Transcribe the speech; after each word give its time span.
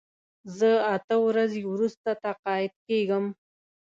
زه 0.57 0.71
اته 0.95 1.15
ورځې 1.27 1.61
وروسته 1.71 2.09
تقاعد 2.23 2.73
کېږم. 2.87 3.25